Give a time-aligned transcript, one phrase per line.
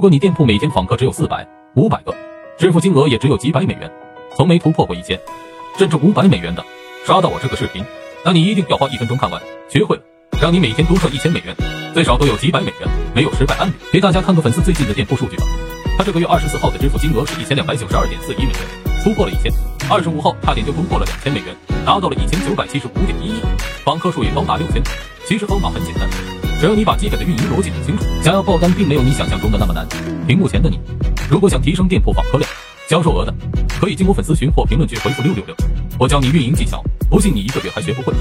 [0.00, 2.14] 如果你店铺每天访客只有四百、五百个，
[2.58, 3.92] 支付金额也只有几百美元，
[4.34, 5.20] 从没突破过一千，
[5.76, 6.64] 甚至五百美元的，
[7.04, 7.84] 刷到我这个视频，
[8.24, 10.02] 那你一定要花一分钟看完，学会了，
[10.40, 11.54] 让你每天多赚一千美元，
[11.92, 13.74] 最少都有几百美元，没有失败案例。
[13.92, 15.44] 给大家看个粉丝最近的店铺数据吧，
[15.98, 18.60] 他这个月二十四号的支付金额是一千两百九十二点四一美元，
[19.04, 19.52] 突破了一千。
[19.90, 21.54] 二十五号差点就突破了两千美元，
[21.84, 23.42] 达到了一千九百七十五点一一，
[23.84, 24.82] 访客数也高达六千。
[25.26, 26.39] 其实方法很简单。
[26.60, 29.88] 只要你把基本的运营逻辑弄清楚，想要爆单并没有你想象中的那么难。
[30.26, 30.78] 屏幕前的你，
[31.30, 32.46] 如果想提升店铺访客量、
[32.86, 33.32] 销售额的，
[33.80, 35.56] 可以进我粉丝群或评论区回复六六六，
[35.98, 38.12] 我教你运营技巧，不信你一个月还学不会。